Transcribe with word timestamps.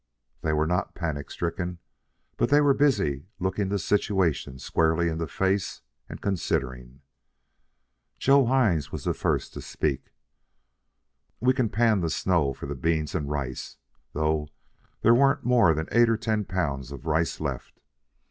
They 0.41 0.51
were 0.51 0.65
not 0.65 0.95
panic 0.95 1.29
stricken, 1.29 1.77
but 2.35 2.49
they 2.49 2.59
were 2.59 2.73
busy 2.73 3.27
looking 3.37 3.69
the 3.69 3.77
situation 3.77 4.57
squarely 4.57 5.09
in 5.09 5.19
the 5.19 5.27
face 5.27 5.81
and 6.09 6.19
considering. 6.19 7.01
Joe 8.17 8.47
Hines 8.47 8.91
was 8.91 9.03
the 9.03 9.13
first 9.13 9.53
to 9.53 9.61
speak. 9.61 10.11
"We 11.39 11.53
can 11.53 11.69
pan 11.69 11.99
the 12.01 12.09
snow 12.09 12.51
for 12.51 12.65
the 12.65 12.73
beans 12.73 13.13
and 13.13 13.29
rice... 13.29 13.77
though 14.13 14.47
there 15.01 15.13
wa'n't 15.13 15.43
more'n 15.45 15.87
eight 15.91 16.09
or 16.09 16.17
ten 16.17 16.45
pounds 16.45 16.91
of 16.91 17.05
rice 17.05 17.39
left." 17.39 17.79